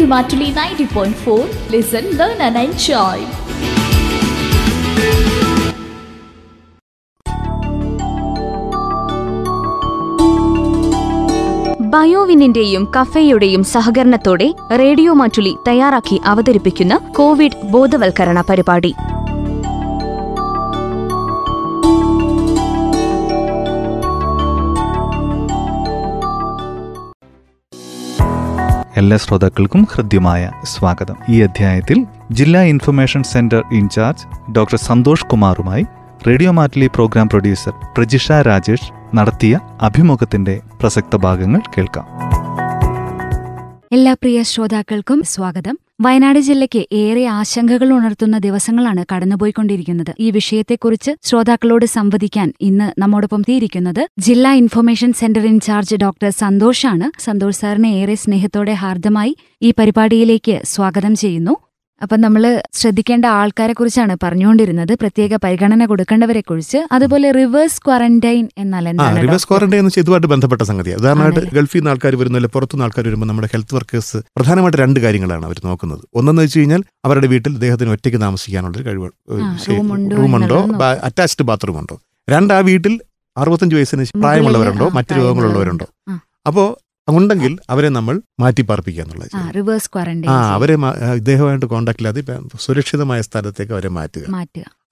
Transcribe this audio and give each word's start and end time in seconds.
Radio 0.00 0.12
Mattoli 0.12 0.46
ninety 0.58 0.84
point 0.94 1.18
four 1.22 1.40
listen 1.72 2.04
learn 2.18 2.38
and 2.44 2.60
enjoy 2.60 3.24
ബയോവിനിന്റെയും 11.92 12.84
കഫേയുടെയും 12.96 13.62
സഹകരണത്തോടെ 13.64 14.48
radio 14.82 15.12
Mattoli 15.12 15.52
തയ്യാറാക്കി 15.68 16.18
അവതരിപ്പിക്കുന്ന 16.24 16.96
കോവിഡ് 17.18 17.60
ബോധവൽക്കരണ 17.72 18.40
പരിപാടി. 18.50 18.92
എല്ലാ 29.00 29.16
ശ്രോതാക്കൾക്കും 29.16 29.88
ഹൃദ്യമായ 29.94 30.50
സ്വാഗതം. 30.62 31.16
ഈ 31.28 31.40
അധ്യായത്തിൽ 31.40 32.06
ജില്ലാ 32.32 32.62
information 32.62 33.22
centre 33.22 33.64
incharge 33.72 34.52
doctor 34.52 34.78
Santhosh 34.78 35.26
കുമാറുമായി 35.26 35.84
radio 36.26 36.50
Mattoli 36.50 36.86
programme 36.86 37.28
producer 37.28 37.72
Prajisha 37.98 38.32
Rajesh 38.32 39.16
നടത്തിയ 39.16 39.60
അഭിമുഖത്തിന്റെ 39.80 40.60
പ്രസക്ത 40.80 41.16
ഭാഗങ്ങൾ 41.16 41.60
കേൾക്കാം. 41.78 42.06
എല്ലാ 43.92 44.12
പ്രിയ 44.12 44.42
ശ്രോതാക്കൾക്കും 44.42 45.22
സ്വാഗതം. 45.26 45.78
വയനാട് 46.00 46.38
ജില്ലയ്ക്ക് 46.38 46.86
ഏറെ 46.92 47.24
ആശങ്കകൾ 47.24 47.92
ഉണർത്തുന്ന 47.92 48.38
ദിവസങ്ങളാണ് 48.38 49.04
കടന്നുപോയിക്കൊണ്ടിരിക്കുന്നത്. 49.12 50.12
ഈ 50.20 50.30
വിഷയത്തെക്കുറിച്ച് 50.30 51.10
ശ്രോതാക്കളോട് 51.22 51.86
സംവദിക്കാൻ 51.86 52.52
ഇന്ന് 52.60 53.00
നമ്മോടൊപ്പം 53.00 53.42
തീരിക്കുന്നത് 53.42 54.08
ജില്ലാ 54.18 54.52
ഇൻഫർമേഷൻ 54.52 55.12
സെന്റർ 55.12 55.46
ഇൻചാർജ് 55.46 55.96
ഡോക്ടർ 55.96 56.30
സന്തോഷാണ്. 56.30 57.22
സന്തോഷ് 57.22 57.56
സാറിനെ 57.56 57.88
ഏറെ 57.88 58.14
സ്നേഹത്തോടെ 58.14 58.72
ഹാർദമായി 58.72 59.36
ഈ 59.62 59.72
പരിപാടിയിലേക്ക് 59.78 60.60
സ്വാഗതം 60.64 61.16
ചെയ്യുന്നു. 61.16 61.56
അപ്പം 62.04 62.18
നമ്മൾ 62.20 62.42
ശ്രദ്ധിക്കേണ്ട 62.80 63.26
ആൾക്കാരെ 63.38 63.72
കുറിച്ചാണ് 63.72 64.14
പറഞ്ഞുകൊണ്ടിരുന്നത്. 64.22 64.92
പ്രത്യേക 65.00 65.32
പരിഗണന 65.44 65.84
കൊടുക്കേണ്ടവരെ 65.90 66.40
കുറിച്ച് 66.40 66.78
അതുപോലെ 66.92 67.28
റിവേഴ്സ് 67.38 67.80
ക്വാറന്റൈൻ 67.86 68.44
എന്നാൽ 68.58 68.84
എന്താണ് 68.88 69.22
റിവേഴ്സ് 69.26 69.48
ക്വാറന്റൈൻ 69.50 69.80
എന്ന് 69.80 69.90
വെച്ചാൽ 69.90 70.04
ഇതുമായിട്ട് 70.04 70.30
ബന്ധപ്പെട്ട 70.32 70.62
സംഗതിയാണ് 70.70 71.00
ഉദാഹരണമായിട്ട് 71.02 71.42
ഗൾഫിൽ 71.56 71.78
നിന്ന് 71.78 71.92
ആൾക്കാർ 71.92 72.14
വരുന്നില്ല 72.22 72.50
പുറത്തുനിന്ന് 72.54 72.86
ആൾക്കാർ 72.86 73.04
വരുമ്പോൾ 73.08 73.26
നമ്മുടെ 73.26 73.48
ഹെൽത്ത് 73.54 73.74
വർക്കേഴ്സ് 73.74 74.18
പ്രധാനമായിട്ട് 74.36 74.78
രണ്ട് 74.84 75.00
കാര്യങ്ങളാണ് 75.00 75.44
അവർ 75.50 75.60
നോക്കുന്നത്. 75.64 76.02
ഒന്നെന്ന് 76.14 76.42
വെച്ച് 76.42 76.58
കഴിഞ്ഞാൽ 76.58 76.82
അവരുടെ 77.04 77.26
വീട്ടിൽ 77.26 77.52
അദ്ദേഹത്തിന് 77.54 77.92
ഒറ്റയ്ക്ക് 77.96 78.20
താമസിക്കാനുള്ളൊരു 78.26 78.86
കഴിവ് 78.88 79.10
റൂമുണ്ടോ 80.18 80.60
അറ്റാച്ച്ഡ് 81.08 81.46
ബാത്റൂം 81.50 81.78
ഉണ്ടോ 81.80 81.96
രണ്ട് 82.28 82.54
ആ 82.54 82.60
വീട്ടിൽ 82.70 82.94
അറുപത്തഞ്ച് 83.36 83.74
വയസ്സിന് 83.76 84.04
പ്രായമുള്ളവരുണ്ടോ? 84.22 84.86
മറ്റു 84.96 85.12
രോഗങ്ങളുള്ളവരുണ്ടോ? 85.18 85.86
അപ്പോൾ 86.46 86.66
ഉണ്ടെങ്കിൽ 87.08 87.58
അവരെ 87.70 87.88
നമ്മൾ 87.88 88.20
മാറ്റി 88.40 88.62
പാർപ്പിക്കുക 88.62 89.02
എന്നുള്ളത് 89.02 89.28
ആ 90.30 90.52
അവരെ 90.54 90.76
ഇദ്ദേഹമായിട്ട് 91.14 91.66
കോണ്ടാക്ട് 91.66 91.98
ഇല്ലാതെ 91.98 92.22
സുരക്ഷിതമായ 92.60 93.20
സ്ഥലത്തേക്ക് 93.20 93.72
അവരെ 93.72 93.88
മാറ്റുക. 93.88 94.24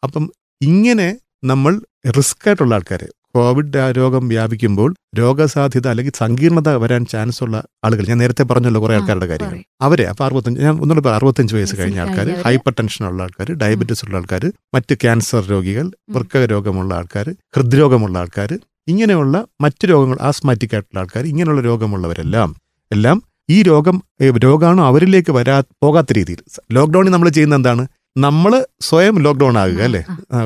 അപ്പം 0.05 0.25
ഇങ്ങനെ 0.63 1.09
നമ്മൾ 1.45 1.73
റിസ്ക് 2.19 2.49
ആയിട്ടുള്ള 2.49 2.75
ആൾക്കാർ 2.75 3.03
കോവിഡ് 3.37 3.97
രോഗം 3.97 4.29
വ്യാപിക്കുമ്പോൾ 4.29 4.95
രോഗസാധ്യത 5.19 5.89
അല്ലെങ്കിൽ 5.89 6.13
സങ്കീർണത 6.17 6.69
വരാൻ 6.75 7.07
ചാൻസ് 7.07 7.45
ഉള്ള 7.45 7.57
ആളുകൾ 7.85 8.07
ഞാൻ 8.09 8.19
നേരത്തെ 8.19 8.43
പറഞ്ഞല്ലോ 8.43 8.81
കുറെ 8.81 8.95
ആൾക്കാരുടെ 8.95 9.27
കാര്യങ്ങൾ. 9.27 9.59
അവരെ 9.81 10.05
അപ്പൊ 10.07 10.25
അറുപത്തഞ്ച് 10.25 10.61
ഞാൻ 10.61 10.73
ഒന്നുകൂടെ 10.73 11.01
പറയാം 11.01 11.17
അറുപത്തഞ്ച് 11.17 11.55
വയസ്സ് 11.55 11.77
കഴിഞ്ഞ 11.79 12.01
ആൾക്കാർ. 12.01 12.29
ഹൈപ്പർ 12.47 12.73
ടെൻഷൻ 12.73 13.07
ഉള്ള 13.07 13.23
ആൾക്കാർ 13.23 13.53
ഡയബറ്റീസ് 13.53 14.05
ഉള്ള 14.05 14.17
ആൾക്കാർ 14.17 14.53
മറ്റ് 14.75 14.95
ക്യാൻസർ 14.95 15.45
രോഗികൾ 15.47 15.87
വൃക്ക 16.11 16.37
രോഗമുള്ള 16.37 16.95
ആൾക്കാർ 16.95 17.35
ഹൃദ്രോഗമുള്ള 17.57 18.19
ആൾക്കാർ 18.19 18.53
ഇങ്ങനെയുള്ള 18.89 19.45
മറ്റ് 19.61 19.89
രോഗങ്ങൾ 19.89 20.19
ആസ്മാറ്റിക് 20.23 20.75
ആയിട്ടുള്ള 20.75 21.01
ആൾക്കാർ 21.01 21.25
ഇങ്ങനെയുള്ള 21.27 21.61
രോഗമുള്ളവരെല്ലാം 21.61 22.57
എല്ലാം 22.93 23.23
ഈ 23.51 23.63
രോഗം 23.63 24.03
രോഗാണോ 24.37 24.87
അവരിലേക്ക് 24.87 25.33
വരാ 25.33 25.63
പോകാത്ത 25.83 26.13
രീതിയിൽ. 26.13 26.41
ലോക്ക്ഡൌണിൽ 26.73 27.11
നമ്മൾ 27.11 27.29
ചെയ്യുന്ന 27.29 27.55
എന്താണ്? 27.55 27.89
നമ്മൾ 28.17 28.53
സ്വയം 28.81 29.19
ലോക്ക്ഡൗൺ 29.19 29.59
ആകുക 29.59 29.83
അല്ലേ? 29.83 30.05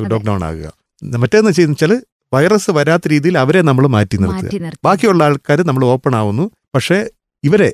ലോക്ക്ഡൗൺ 0.08 0.44
ആകുക. 0.44 0.72
മറ്റേന്ന് 1.16 1.50
വെച്ചാൽ 1.50 2.02
വൈറസ് 2.34 2.70
വരാത്ത 2.70 3.08
രീതിയിൽ 3.08 3.38
അവരെ 3.38 3.60
നമ്മൾ 3.62 3.86
മാറ്റി 3.86 4.16
നിർത്തുക. 4.16 4.72
ബാക്കിയുള്ള 4.84 5.24
ആൾക്കാർ 5.24 5.62
നമ്മൾ 5.62 5.84
ഓപ്പൺ 5.84 6.14
ആവുന്നു. 6.16 6.50
പക്ഷേ 6.74 6.98
ഇവരെ. 7.48 7.68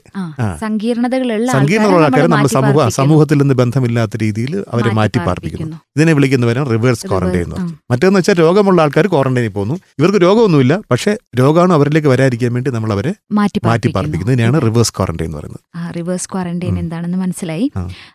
സങ്കീർണതകളുള്ള 0.60 1.48
സങ്കീർണമുള്ള 1.56 2.04
ആൾക്കാരെ 2.06 2.28
നമ്മൾ 2.32 2.48
സമൂഹ 2.56 2.84
സമൂഹത്തിൽ 2.98 3.36
നിന്ന് 3.40 3.54
ബന്ധമില്ലാത്ത 3.60 4.16
രീതിയിൽ 4.22 4.52
അവരെ 4.74 4.90
മാറ്റി 4.98 5.18
പാർപ്പിക്കുന്നു. 5.26 5.76
ഇതിനെ 5.96 6.12
വിളിക്കുന്നവരാണ് 6.16 6.68
റിവേഴ്സ് 6.74 7.06
ക്വാറന്റൈൻ 7.10 7.42
എന്ന് 7.46 7.56
പറഞ്ഞു 7.56 7.74
മറ്റേന്ന് 7.92 8.18
വെച്ചാൽ 8.18 8.36
രോഗമുള്ള 8.44 8.78
ആൾക്കാർ 8.84 9.06
ക്വാറന്റൈനിൽ 9.14 9.52
പോകുന്നു. 9.56 9.76
ഇവർക്ക് 9.98 10.20
രോഗമൊന്നുമില്ല 10.26 10.74
പക്ഷേ 10.90 11.12
രോഗമാണ് 11.40 11.72
അവരിലേക്ക് 11.78 12.08
വരാതിരിക്കാൻ 12.08 12.52
വേണ്ടി 12.56 12.72
നമ്മൾ 12.76 12.92
അവരെ 12.96 13.12
മാറ്റി 13.38 13.58
പാർപ്പിക്കുന്നു. 13.58 13.96
പാർപ്പിക്കുന്നതിനെയാണ് 13.98 14.58
റിവേഴ്സ് 14.66 14.94
ക്വാറന്റൈൻ 14.98 15.28
എന്ന് 15.28 15.38
പറയുന്നത്. 15.38 15.62
റിവേഴ്സ് 15.98 16.28
ക്വാറന്റൈൻ 16.32 16.74
എന്താണെന്ന് 16.78 17.18
മനസ്സിലായി. 17.24 17.68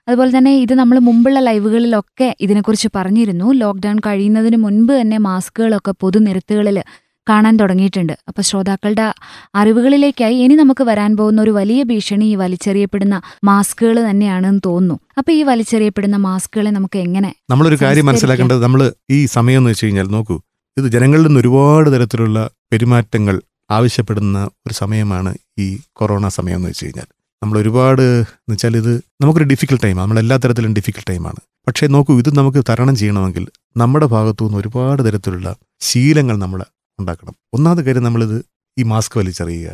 അതുപോലെ 0.07 0.31
തന്നെ 0.37 0.53
ഇത് 0.65 0.73
നമ്മൾ 0.81 0.97
മുമ്പുള്ള 1.09 1.39
ലൈവുകളിലൊക്കെ 1.49 2.29
ഇതിനെക്കുറിച്ച് 2.41 2.89
പറഞ്ഞിരുന്നു. 2.95 3.47
ലോക്ക്ഡൌൺ 3.63 3.99
കഴിയുന്നതിന് 4.07 4.57
മുൻപ് 4.65 4.93
തന്നെ 5.01 5.17
മാസ്കുകളൊക്കെ 5.29 5.93
പൊതുനിരത്തുകളിൽ 6.01 6.79
കാണാൻ 7.29 7.53
തുടങ്ങിയിട്ടുണ്ട്. 7.57 8.13
അപ്പൊ 8.29 8.41
ശ്രോതാക്കളുടെ 8.41 9.05
അറിവുകളിലേക്കായി 9.55 10.35
ഇനി 10.35 10.55
നമുക്ക് 10.55 10.83
വരാൻ 10.83 11.11
പോകുന്ന 11.17 11.41
ഒരു 11.41 11.51
വലിയ 11.51 11.83
ഭീഷണി 11.83 12.25
ഈ 12.25 12.35
വലിച്ചെറിയപ്പെടുന്ന 12.35 13.15
മാസ്കുകൾ 13.43 13.97
തന്നെയാണെന്ന് 14.09 14.61
തോന്നുന്നു. 14.65 14.97
അപ്പൊ 15.17 15.31
ഈ 15.31 15.43
വലിച്ചെറിയപ്പെടുന്ന 15.43 16.17
മാസ്കുകളെ 16.27 16.69
നമുക്ക് 16.69 16.97
എങ്ങനെ 16.97 17.31
നമ്മളൊരു 17.51 17.79
കാര്യം 17.83 18.05
മനസ്സിലാക്കേണ്ടത് 18.05 18.61
നമ്മൾ 18.63 18.83
ഈ 19.11 19.19
സമയം 19.37 19.61
എന്ന് 19.61 19.69
വെച്ച് 19.69 19.85
കഴിഞ്ഞാൽ 19.85 20.07
നോക്കൂ 20.17 20.37
ഇത് 20.77 20.87
ജനങ്ങളിൽ 20.87 21.25
നിന്ന് 21.27 21.39
ഒരുപാട് 21.39 21.89
തരത്തിലുള്ള 21.95 22.37
പെരുമാറ്റങ്ങൾ 22.71 23.35
ആവശ്യപ്പെടുന്ന 23.69 24.37
ഒരു 24.65 24.73
സമയമാണ് 24.73 25.31
ഈ 25.59 25.67
കൊറോണ 25.93 26.27
സമയം 26.37 26.55
എന്ന് 26.55 26.69
വെച്ച് 26.69 26.85
കഴിഞ്ഞാൽ. 26.85 27.07
നമ്മൾ 27.41 27.57
ഒരുപാട് 27.57 28.01
എന്ന് 28.01 28.53
വെച്ചാൽ 28.53 28.77
ഇത് 28.77 28.91
നമുക്കൊരു 29.21 29.47
ഡിഫിക്കൽട്ട് 29.51 29.83
ടൈമാണ് 29.83 30.05
നമ്മൾ 30.05 30.19
എല്ലാ 30.19 30.35
തരത്തിലും 30.37 30.73
ഡിഫിക്കൽട്ട് 30.73 31.09
ടൈമാണ് 31.11 31.39
പക്ഷേ 31.67 31.85
നോക്കൂ 31.87 32.13
ഇത് 32.21 32.29
നമുക്ക് 32.37 32.61
തരണം 32.69 32.95
ചെയ്യണമെങ്കിൽ 32.95 33.43
നമ്മുടെ 33.77 34.05
ഭാഗത്തു 34.05 34.43
നിന്ന് 34.43 34.57
ഒരുപാട് 34.57 35.01
തരത്തിലുള്ള 35.07 35.49
ശീലങ്ങൾ 35.81 36.35
നമ്മൾ 36.37 36.59
ഉണ്ടാക്കണം. 36.99 37.35
ഒന്നാമത് 37.53 37.85
കാര്യം 37.85 38.03
നമ്മളിത് 38.03 38.37
ഈ 38.77 38.83
മാസ്ക് 38.83 39.17
വലിച്ചെറിയുക 39.17 39.69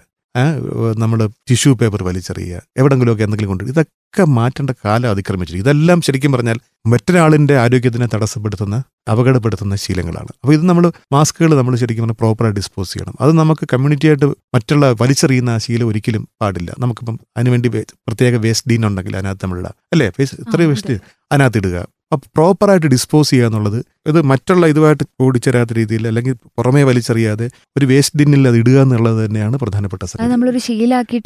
നമ്മൾ 0.97 1.19
ടിഷ്യൂ 1.49 1.73
പേപ്പർ 1.73 2.03
വലിച്ചെറിയുക 2.03 2.61
എവിടെങ്കിലുമൊക്കെ 2.77 3.23
എന്തെങ്കിലും 3.23 3.49
കൊണ്ട് 3.49 3.63
ഇതൊക്കെ 3.63 4.23
മാറ്റേണ്ട 4.23 4.69
കാലം 4.85 5.09
അതിക്രമിച്ചിരിക്കും 5.09 5.65
ഇതെല്ലാം 5.65 6.01
ശരിക്കും 6.01 6.31
പറഞ്ഞാൽ 6.31 6.57
മറ്റൊരാളിന്റെ 6.85 7.57
ആരോഗ്യത്തിനെ 7.57 8.07
തടസ്സപ്പെടുത്തുന്ന 8.13 8.75
അപകടപ്പെടുത്തുന്ന 9.11 9.75
ശീലങ്ങളാണ്. 9.75 10.27
അപ്പോൾ 10.41 10.53
ഇത് 10.53 10.63
നമ്മൾ 10.69 10.91
മാസ്കുകൾ 11.11 11.57
നമ്മൾ 11.57 11.75
ശരിക്കും 11.75 12.03
പറഞ്ഞാൽ 12.03 12.19
പ്രോപ്പറായി 12.19 12.53
ഡിസ്പോസ് 12.53 12.93
ചെയ്യണം. 12.93 13.15
അത് 13.21 13.31
നമുക്ക് 13.31 13.67
കമ്മ്യൂണിറ്റി 13.73 14.07
ആയിട്ട് 14.07 14.25
മറ്റുള്ള 14.25 14.91
വലിച്ചെറിയുന്ന 15.01 15.57
ശീലം 15.57 15.87
ഒരിക്കലും 15.87 16.27
പാടില്ല. 16.41 16.75
നമുക്കിപ്പം 16.79 17.19
അതിനുവേണ്ടി 17.37 17.69
പ്രത്യേക 18.07 18.35
വേസ്റ്റ് 18.35 18.71
ഡീൻ 18.71 18.85
ഉണ്ടെങ്കിൽ 18.87 19.17
അതിനകത്ത് 19.17 19.45
നമ്മളിടാം. 19.45 19.75
അല്ലേ? 19.93 20.07
ഇത്രയും 20.23 20.69
വേസ്റ്റ് 20.69 20.97
അതിനകത്ത് 21.31 21.57
ഇടുക. 21.57 21.77
അപ്പം 22.11 22.27
പ്രോപ്പറായിട്ട് 22.35 22.87
ഡിസ്പോസ് 22.87 23.29
ചെയ്യുക 23.29 23.47
എന്നുള്ളത് 23.47 23.77
ഇത് 24.05 24.19
മറ്റുള്ള 24.29 24.67
ഇതുമായിട്ട് 24.71 25.03
ഓടിച്ചേരാത്ത 25.21 25.73
രീതിയിൽ 25.73 26.03
അല്ലെങ്കിൽ 26.09 26.35
പുറമേ 26.57 26.81
വലിച്ചെറിയാതെ 26.83 27.47
ഒരു 27.75 27.85
വേസ്റ്റ് 27.85 28.17
ഡിന്നിൽ 28.19 28.47
അത് 28.49 28.57
ഇടുക 28.61 28.77
എന്നുള്ളത് 28.81 29.19
തന്നെയാണ് 29.23 29.57
പ്രധാനപ്പെട്ട 29.61 30.01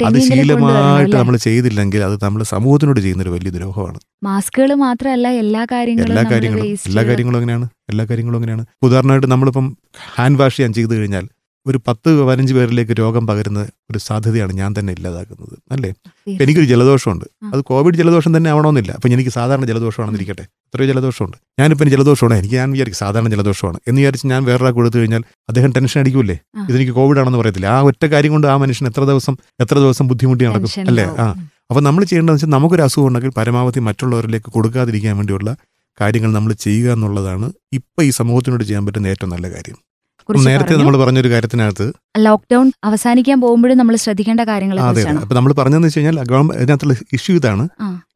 അത് 0.08 0.18
ശീലമായിട്ട് 0.26 1.16
നമ്മൾ 1.16 1.36
ചെയ്തില്ലെങ്കിൽ 1.46 2.02
അത് 2.08 2.16
നമ്മൾ 2.22 2.42
സമൂഹത്തിനോട് 2.52 3.00
ചെയ്യുന്ന 3.00 3.24
ഒരു 3.24 3.32
വലിയ 3.34 3.52
ദ്രോഹമാണ്. 3.56 3.98
മാസ്കുകൾ 4.22 4.70
മാത്രമല്ല 4.82 5.28
എല്ലാ 5.40 5.62
കാര്യങ്ങളും 5.72 6.10
എല്ലാ 6.10 6.24
കാര്യങ്ങളും 6.32 6.66
എല്ലാ 6.88 7.04
കാര്യങ്ങളും 7.08 7.38
അങ്ങനെയാണ് 7.40 7.66
എല്ലാ 7.92 8.04
കാര്യങ്ങളും 8.10 8.38
അങ്ങനെയാണ് 8.38 8.64
ഉദാഹരണമായിട്ട് 8.82 9.30
നമ്മളിപ്പം 9.32 9.66
ഹാൻഡ് 10.14 10.40
വാഷ് 10.40 10.56
ചെയ്യാൻ 10.56 10.74
ചെയ്തു 10.74 10.92
കഴിഞ്ഞാൽ 10.94 11.24
ഒരു 11.66 11.80
പത്ത് 11.88 12.22
പതിനഞ്ച് 12.22 12.54
പേരിലേക്ക് 12.54 12.92
രോഗം 12.92 13.26
പകരുന്ന 13.26 13.68
ഒരു 13.90 13.98
സാധ്യതയാണ് 13.98 14.52
ഞാൻ 14.52 14.74
തന്നെ 14.78 14.92
ഇല്ലാതാക്കുന്നത് 14.92 15.58
അല്ലേ? 15.72 15.94
ഇപ്പം 16.26 16.42
എനിക്കൊരു 16.42 16.66
ജലദോഷമുണ്ട്. 16.66 17.24
അത് 17.54 17.60
കോവിഡ് 17.60 17.94
ജലദോഷം 17.94 18.36
തന്നെ 18.36 18.50
ആവണമെന്നില്ല. 18.50 18.92
അപ്പം 18.92 19.12
എനിക്ക് 19.12 19.30
സാധാരണ 19.30 19.64
ജലദോഷമാണെന്നിരിക്കട്ടെ. 19.64 20.42
എത്രയോ 20.42 20.86
ജലദോഷമുണ്ട്. 20.86 21.36
ഞാനിപ്പം 21.58 21.90
ജലദോഷമാണ്. 21.90 22.38
എനിക്ക് 22.38 22.54
ഞാൻ 22.54 22.72
വിചാരിക്കും 22.72 22.98
സാധാരണ 22.98 23.28
ജലദോഷമാണ്. 23.28 23.78
എന്ന് 23.88 24.00
വിചാരിച്ച് 24.00 24.26
ഞാൻ 24.26 24.44
വേറൊരാൾക്ക് 24.44 24.74
കൊടുത്തു 24.74 24.98
കഴിഞ്ഞാൽ 24.98 25.22
അദ്ദേഹം 25.48 25.72
ടെൻഷൻ 25.72 26.00
അടിക്കൂലേ. 26.00 26.38
ഇതെനിക്ക് 26.68 26.92
കോവിഡ് 26.92 27.18
ആണെന്ന് 27.18 27.38
പറയത്തില്ല. 27.38 27.66
ആ 27.66 27.80
ഒറ്റ 27.80 28.06
കാര്യം 28.06 28.32
കൊണ്ട് 28.32 28.46
ആ 28.46 28.56
മനുഷ്യൻ 28.56 28.88
എത്ര 28.88 29.04
ദിവസം 29.04 29.36
എത്ര 29.60 29.74
ദിവസം 29.74 30.08
ബുദ്ധിമുട്ടി 30.08 30.44
നടക്കും 30.44 30.86
അല്ലേ? 30.86 31.04
ആ. 31.04 31.28
അപ്പം 31.28 31.54
അപ്പോൾ 31.70 31.80
നമ്മൾ 31.80 32.04
ചെയ്യേണ്ടതെന്ന് 32.04 32.36
വെച്ചാൽ 32.36 32.58
നമുക്കൊരു 32.58 32.82
അസുഖം 32.82 33.06
ഉണ്ടെങ്കിൽ 33.06 33.30
പരമാവധി 33.36 33.80
മറ്റുള്ളവരിലേക്ക് 33.80 34.50
കൊടുക്കാതിരിക്കാൻ 34.50 35.16
വേണ്ടിയുള്ള 35.16 35.56
കാര്യങ്ങൾ 36.00 36.32
നമ്മൾ 36.32 36.52
ചെയ്യുക 36.52 36.92
എന്നുള്ളതാണ് 36.92 37.52
ഇപ്പം 37.72 38.04
ഈ 38.04 38.10
സമൂഹത്തിനോട് 38.10 38.64
ചെയ്യാൻ 38.64 38.86
പറ്റുന്ന 38.86 39.06
ഏറ്റവും 39.06 39.30
നല്ല 39.30 39.50
കാര്യം. 39.50 39.93
നേരത്തെ. 40.32 40.74
നമ്മൾ 40.76 40.96
പറഞ്ഞൊരു 40.96 41.30
കാര്യത്തിനകത്ത് 41.30 41.92
ലോക്ക്ഡൌൺ 42.18 42.72
അവസാനിക്കാൻ 42.84 43.40
പോകുമ്പോഴും 43.40 43.78
നമ്മൾ 43.78 43.96
ശ്രദ്ധിക്കേണ്ട 43.96 44.40
കാര്യങ്ങളെ 44.40 44.82
അതെ 44.82 44.90
കുറിച്ചാണ്. 44.90 45.20
അപ്പൊ 45.20 45.34
നമ്മൾ 45.36 45.52
പറഞ്ഞതെന്ന് 45.52 45.88
വെച്ച് 45.88 45.98
കഴിഞ്ഞാൽ 45.98 46.24
ഗവൺമെന്റ് 46.24 46.62
ഇതിനകത്തുള്ള 46.62 46.94
ഇഷ്യൂ 47.12 47.36
ഇതാണ്. 47.36 47.68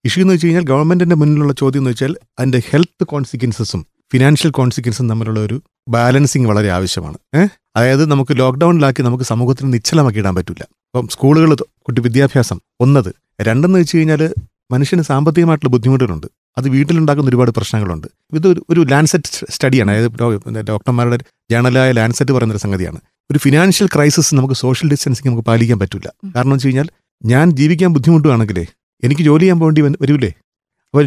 ഇഷ്യൂ 0.04 0.24
എന്ന് 0.24 0.34
വെച്ച് 0.34 0.46
കഴിഞ്ഞാൽ 0.46 0.64
ഗവൺമെന്റിന്റെ 0.64 1.16
മുന്നിലുള്ള 1.16 1.52
ചോദ്യം 1.52 1.80
എന്ന് 1.80 1.90
വെച്ചാൽ 1.90 2.16
അതിന്റെ 2.38 2.62
ഹെൽത്ത് 2.70 3.04
കോൺസിക്വൻസസും 3.04 3.86
ഫിനാൻഷ്യൽ 4.12 4.50
കോൺസിക്വൻസും 4.50 5.08
തമ്മിലുള്ള 5.08 5.40
ഒരു 5.40 5.62
ബാലൻസിങ് 5.88 6.46
വളരെ 6.46 6.70
ആവശ്യമാണ്. 6.70 7.18
ഏഹ് 7.36 7.48
അതായത് 7.76 8.10
നമുക്ക് 8.10 8.38
ലോക്ക്ഡൌണിലാക്കി 8.38 9.02
നമുക്ക് 9.02 9.24
സമൂഹത്തിന് 9.24 9.72
നിശ്ചലമാക്കി 9.72 10.18
ഇടാൻ 10.18 10.34
പറ്റില്ല 10.34 10.62
അപ്പം 10.62 11.08
സ്കൂളുകൾ 11.08 11.54
കുട്ടി 11.54 12.00
വിദ്യാഭ്യാസം 12.00 12.60
ഒന്നത്. 12.80 13.14
രണ്ടെന്ന് 13.40 13.78
വെച്ച് 13.78 13.96
കഴിഞ്ഞാൽ 13.96 14.34
മനുഷ്യന് 14.70 15.02
സാമ്പത്തികമായിട്ടുള്ള 15.02 15.70
ബുദ്ധിമുട്ടുകളുണ്ട്. 15.70 16.26
അത് 16.58 16.68
വീട്ടിലുണ്ടാക്കുന്ന 16.68 17.28
ഒരുപാട് 17.28 17.50
പ്രശ്നങ്ങളുണ്ട്. 17.50 18.06
ഇത് 18.34 18.48
ഒരു- 18.48 18.62
ഒരു 18.70 18.80
ലാൻസെറ്റ് 18.80 19.46
സ്റ്റഡിയാണ്. 19.50 19.90
അതായത് 19.90 20.60
ഡോക്ടർമാരുടെ 20.60 21.18
ജേണലായ 21.50 21.92
ലാൻസെറ്റ് 21.92 22.32
പറയുന്നൊരു 22.32 22.60
സംഗതിയാണ്. 22.60 22.98
ഒരു 23.30 23.38
ഫിനാൻഷ്യൽ 23.38 23.88
ക്രൈസിസ് 23.94 24.34
നമുക്ക് 24.34 24.54
സോഷ്യൽ 24.54 24.90
ഡിസ്റ്റൻസിങ് 24.90 25.28
നമുക്ക് 25.28 25.46
പാലിക്കാൻ 25.46 25.78
പറ്റില്ല 25.78 26.12
കാരണം 26.36 26.50
വെച്ച് 26.50 26.66
കഴിഞ്ഞാൽ 26.66 26.88
ഞാൻ 27.24 27.50
ജീവിക്കാൻ 27.50 27.92
ബുദ്ധിമുട്ടുകയാണെങ്കിലേ 27.92 28.66
എനിക്ക് 29.04 29.22
ജോലി 29.22 29.42
ചെയ്യാൻ 29.42 29.60
പോകേണ്ടി 29.60 29.82
വരൂലേ? 29.82 30.28
അപ്പോൾ 30.28 31.02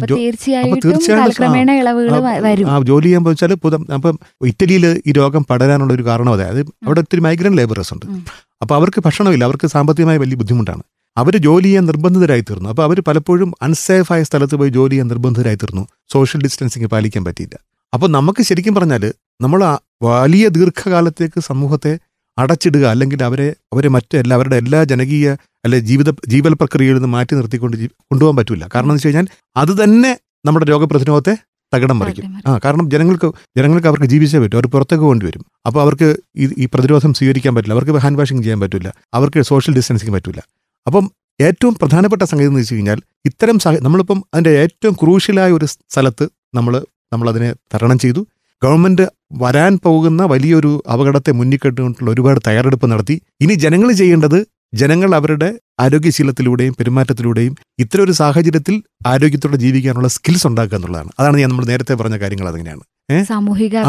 ഇളവുകൾ 2.06 2.22
ആ, 2.70 2.80
ജോലി 2.80 3.04
ചെയ്യാൻ 3.04 3.22
വെച്ചാൽ 3.22 3.52
അപ്പം 3.94 4.18
ഇറ്റലിയിൽ 4.46 5.02
ഈ 5.06 5.12
രോഗം 5.12 5.44
പടരാനുള്ള 5.44 5.92
ഒരു 5.92 6.04
കാരണം 6.04 6.32
അതായത് 6.32 6.60
അവിടെ 6.60 7.00
ഒത്തിരി 7.00 7.20
മൈഗ്രൻ 7.20 7.54
ലേബറേഴ്സ് 7.54 7.94
ഉണ്ട്. 7.94 8.06
അപ്പൊ 8.06 8.16
അപ്പോൾ 8.60 8.74
അവർക്ക് 8.74 9.02
ഭക്ഷണമില്ല. 9.06 9.44
അവർക്ക് 9.44 9.66
സാമ്പത്തികമായി 9.66 10.18
വലിയ 10.18 10.36
ബുദ്ധിമുട്ടാണ്. 10.36 10.82
അവർ 11.16 11.36
ജോലി 11.36 11.64
ചെയ്യാൻ 11.64 11.84
നിർബന്ധിതരായി 11.84 12.40
തീർന്നു 12.40 12.68
അപ്പോൾ 12.68 12.82
അവർ 12.82 12.98
പലപ്പോഴും 13.00 13.52
അൺസേഫായ 13.62 14.18
ആയ 14.18 14.22
സ്ഥലത്ത് 14.22 14.54
പോയി 14.54 14.70
ജോലി 14.70 14.92
ചെയ്യാൻ 14.92 15.06
നിർബന്ധിതരായി 15.06 15.54
തീർന്നു 15.54 15.86
സോഷ്യൽ 16.12 16.42
ഡിസ്റ്റൻസിങ് 16.42 16.86
പാലിക്കാൻ 16.86 17.24
പറ്റിയില്ല. 17.24 17.56
അപ്പോൾ 17.94 18.08
നമുക്ക് 18.08 18.42
ശരിക്കും 18.42 18.74
പറഞ്ഞാൽ 18.74 19.04
നമ്മൾ 19.40 19.64
ആ 19.64 19.72
വലിയ 20.02 20.48
ദീർഘകാലത്തേക്ക് 20.48 21.40
സമൂഹത്തെ 21.40 21.98
അടച്ചിടുക 22.38 22.84
അല്ലെങ്കിൽ 22.84 23.24
അവരെ 23.24 23.54
അവരെ 23.72 23.88
മറ്റ് 23.88 24.16
എല്ലാ 24.16 24.34
അവരുടെ 24.36 24.56
എല്ലാ 24.56 24.84
ജനകീയ 24.84 25.36
അല്ലെ 25.64 25.78
ജീവിത 25.78 26.10
ജീവൽ 26.28 26.54
പ്രക്രിയയിൽ 26.54 26.94
നിന്ന് 26.94 27.08
മാറ്റി 27.08 27.34
നിർത്തിക്കൊണ്ട് 27.34 27.76
കൊണ്ടുപോകാൻ 27.76 28.36
പറ്റില്ല 28.36 28.64
കാരണം 28.74 28.86
എന്ന് 28.86 28.94
വെച്ച് 28.94 29.08
കഴിഞ്ഞാൽ 29.08 29.26
അത് 29.56 29.84
തന്നെ 29.84 30.12
നമ്മുടെ 30.46 30.66
രോഗപ്രതിരോധത്തെ 30.66 31.34
തകിടം 31.72 31.98
മറിക്കും. 31.98 32.24
ആ 32.46 32.60
കാരണം 32.64 32.90
ജനങ്ങൾക്ക് 32.90 33.28
ജനങ്ങൾക്ക് 33.58 33.88
അവർക്ക് 33.88 34.06
ജീവിച്ചേ 34.06 34.38
പറ്റും. 34.38 34.56
അവർ 34.56 34.66
പുറത്തേക്ക് 34.66 35.04
പോകേണ്ടി 35.04 35.26
വരും. 35.26 35.44
അപ്പോൾ 35.66 35.80
അവർക്ക് 35.80 36.08
ഈ 36.36 36.46
ഈ 36.58 36.66
പ്രതിരോധം 36.66 37.14
സ്വീകരിക്കാൻ 37.14 37.54
പറ്റില്ല. 37.54 37.74
അവർക്ക് 37.74 37.92
ഹാൻഡ് 37.92 38.18
വാഷിംഗ് 38.18 38.42
ചെയ്യാൻ 38.42 38.60
പറ്റില്ല 38.60 38.94
അവർക്ക് 39.14 39.42
സോഷ്യൽ 39.42 39.74
ഡിസ്റ്റൻസിങ് 39.74 40.12
പറ്റില്ല 40.12 40.42
അപ്പം 40.86 41.10
ഏറ്റവും 41.40 41.74
പ്രധാനപ്പെട്ട 41.74 42.22
സംഗതി 42.22 42.46
എന്ന് 42.46 42.60
വെച്ച് 42.60 42.74
കഴിഞ്ഞാൽ 42.74 42.98
ഇത്തരം 43.26 43.58
സഹ 43.58 43.72
നമ്മളിപ്പം 43.80 44.24
അതിന്റെ 44.34 44.50
ഏറ്റവും 44.50 44.96
ക്രൂഷ്യലായ 45.02 45.52
ഒരു 45.52 45.64
സ്ഥലത്ത് 45.64 46.28
നമ്മൾ 46.54 46.86
നമ്മളതിനെ 47.12 47.54
തരണം 47.74 47.98
ചെയ്തു. 47.98 48.26
ഗവൺമെന്റ് 48.64 49.02
വരാൻ 49.32 49.78
പോകുന്ന 49.84 50.22
വലിയൊരു 50.24 50.82
അപകടത്തെ 50.92 51.32
മുന്നിൽ 51.32 51.58
കണ്ടുകൊണ്ടുള്ള 51.64 52.10
ഒരുപാട് 52.10 52.40
തയ്യാറെടുപ്പ് 52.46 52.86
നടത്തി. 52.92 53.22
ഇനി 53.40 53.54
ജനങ്ങൾ 53.54 53.92
ചെയ്യേണ്ടത് 53.92 54.46
ജനങ്ങൾ 54.74 55.14
അവരുടെ 55.14 55.58
ആരോഗ്യശീലത്തിലൂടെയും 55.80 56.74
പെരുമാറ്റത്തിലൂടെയും 56.78 57.56
ഇത്തരം 57.78 58.04
ഒരു 58.04 58.12
സാഹചര്യത്തിൽ 58.12 58.82
ആരോഗ്യത്തോടെ 59.06 59.56
ജീവിക്കാനുള്ള 59.56 60.08
സ്കിൽസ് 60.08 60.46
ഉണ്ടാക്കുക 60.46 60.76
എന്നുള്ളതാണ്. 60.76 61.10
അതാണ് 61.18 61.36
ഞാൻ 61.36 61.50
നമ്മൾ 61.50 61.64
നേരത്തെ 61.64 61.94
പറഞ്ഞ 61.94 62.16
കാര്യങ്ങൾ 62.16 62.48
അതങ്ങനെയാണ്. 62.48 62.84
സാമൂഹിക 63.28 63.82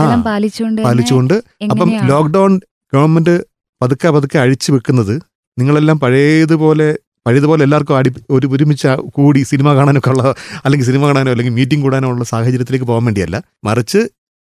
പാലിച്ചുകൊണ്ട് 0.86 1.34
അപ്പം 1.72 1.90
ലോക്ക്ഡൌൺ 2.06 2.60
ഗവൺമെന്റ് 2.94 3.36
പതുക്കെ 3.82 4.10
പതുക്കെ 4.10 4.38
അഴിച്ചു 4.38 4.72
വെക്കുന്നത് 4.72 5.22
നിങ്ങളെല്ലാം 5.60 6.00
പഴയതുപോലെ 6.00 7.00
പഴയതുപോലെ 7.26 7.64
എല്ലാവർക്കും 7.64 7.98
ആടി 7.98 8.10
ഒരു 8.30 8.48
ഒരുമിച്ച് 8.48 8.88
കൂടി 8.88 9.44
സിനിമ 9.44 9.74
കാണാനൊക്കെ 9.74 10.10
ഉള്ള 10.10 10.36
അല്ലെങ്കിൽ 10.66 10.86
സിനിമ 10.86 11.06
കാണാനോ 11.08 11.32
അല്ലെങ്കിൽ 11.32 11.54
മീറ്റിംഗ് 11.54 11.84
കൂടാനോ 11.84 12.10
ഉള്ള 12.10 12.24
സാഹചര്യത്തിലേക്ക് 12.24 12.86
പോകാൻ 12.86 13.06
വേണ്ടിയല്ല. 13.06 13.44
മറിച്ച് 13.64 13.98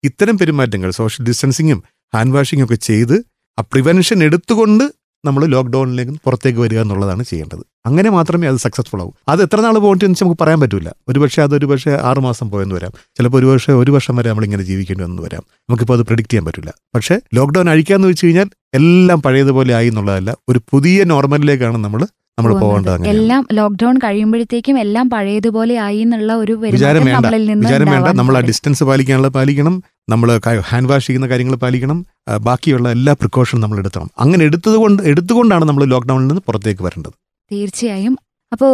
ഇത്തരം 0.04 0.38
പെരുമാറ്റങ്ങൾ 0.38 0.92
സോഷ്യൽ 0.92 1.26
ഡിസ്റ്റൻസിങ്ങും 1.26 1.84
ഹാൻഡ് 2.14 2.34
വാഷിങ്ങും 2.34 2.66
ഒക്കെ 2.66 2.76
ചെയ്ത് 2.76 3.26
ആ 3.58 3.62
പ്രിവെൻഷൻ 3.62 4.24
എടുത്തുകൊണ്ട് 4.24 4.84
നമ്മൾ 5.28 5.46
ലോക്ക്ഡൌണിലേക്ക് 5.46 6.12
പുറത്തേക്ക് 6.26 6.60
വരിക 6.60 6.80
എന്നുള്ളതാണ് 6.80 7.24
ചെയ്യേണ്ടത്. 7.24 7.66
അങ്ങനെ 7.86 8.10
മാത്രമേ 8.10 8.48
അത് 8.48 8.56
സക്സസ്ഫുൾ 8.56 9.02
ആവൂ. 9.02 9.12
അത് 9.28 9.44
എത്ര 9.44 9.62
നാൾ 9.62 9.78
പോകട്ടെ 9.78 10.06
വെച്ചാൽ 10.06 10.26
നമുക്ക് 10.26 10.44
പറയാൻ 10.44 10.60
പറ്റില്ല 10.60 10.96
ഒരുപക്ഷെ 11.08 11.42
അത് 11.42 11.56
ഒരുപക്ഷെ 11.56 11.92
ആറ് 12.04 12.20
മാസം 12.20 12.52
പോയെന്ന് 12.52 12.76
വരാം. 12.76 12.92
ചിലപ്പോൾ 13.16 13.38
ഒരു 13.38 13.46
വർഷം 13.46 13.80
ഒരു 13.80 13.92
വർഷം 13.92 14.16
വരെ 14.16 14.30
നമ്മളിങ്ങനെ 14.30 14.64
ജീവിക്കേണ്ടി 14.64 15.04
വന്നു 15.04 15.22
വരാം. 15.22 15.44
നമുക്കിപ്പോൾ 15.70 15.94
അത് 15.94 16.02
പ്രിഡിക്റ്റ് 16.02 16.34
ചെയ്യാൻ 16.34 16.46
പറ്റില്ല 16.46 16.74
പക്ഷേ 16.96 17.20
ലോക്ക്ഡൌൺ 17.34 17.70
അഴിക്കാന്ന് 17.70 18.08
വെച്ച് 18.08 18.26
കഴിഞ്ഞാൽ 18.26 18.50
എല്ലാം 18.74 19.22
പഴയതുപോലെ 19.22 19.74
ആയി 19.74 19.88
എന്നുള്ളതല്ല. 19.88 20.38
ഒരു 20.50 20.62
പുതിയ 20.72 21.04
നോർമലിലേക്കാണ് 21.04 21.78
നമ്മൾ 21.78 22.08
നമ്മൾ 22.40 22.60
പോകേണ്ടത് 22.60 23.06
എല്ലാം 23.08 23.48
ലോക്ക്ഡൌൺ 23.54 23.98
കഴിയുമ്പോഴത്തേക്കും 23.98 24.80
എല്ലാം 24.80 25.10
പഴയതുപോലെ 25.10 25.76
ആയി 25.76 25.98
എന്നുള്ള 25.98 26.34
ഒരു 26.34 26.54
വിചാരം 26.54 27.06
വേണ്ട. 27.06 27.26
വിചാരം 27.66 27.90
വേണ്ട. 27.92 28.08
നമ്മൾ 28.08 28.38
ആ 28.38 28.40
ഡിസ്റ്റൻസ് 28.40 28.84
പാലിക്കാനുള്ള 28.84 29.28
പാലിക്കണം. 29.28 29.76
നമ്മൾ 30.10 30.30
ഹാൻഡ് 30.60 30.90
വാഷ് 30.90 31.08
ചെയ്യുന്ന 31.08 31.28
കാര്യങ്ങൾ 31.28 31.56
പാലിക്കണം. 31.56 32.06
ബാക്കിയുള്ള 32.42 32.92
എല്ലാ 32.92 33.14
പ്രിക്കോഷനും 33.14 33.62
നമ്മൾ 33.62 33.80
എടുക്കണം 33.80 34.10
അങ്ങനെ 34.20 34.46
എടുത്തത് 34.46 34.76
കൊണ്ട് 34.76 35.02
എടുത്തുകൊണ്ടാണ് 35.04 35.66
നമ്മൾ 35.66 35.86
ലോക്ക്ഡൌണിൽ 35.86 36.28
നിന്ന് 36.28 36.42
പുറത്തേക്ക് 36.48 36.84
വരേണ്ടത്. 36.84 37.16
തീർച്ചയായും. 37.52 38.18
അപ്പോ 38.52 38.70